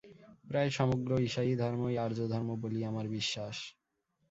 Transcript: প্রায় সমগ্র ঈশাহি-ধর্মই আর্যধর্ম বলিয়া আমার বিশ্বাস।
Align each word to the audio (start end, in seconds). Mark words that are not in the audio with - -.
প্রায় 0.45 0.69
সমগ্র 0.71 1.11
ঈশাহি-ধর্মই 1.27 1.95
আর্যধর্ম 2.05 2.49
বলিয়া 2.63 2.87
আমার 2.89 3.07
বিশ্বাস। 3.15 3.57